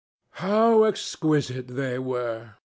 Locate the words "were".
1.99-2.55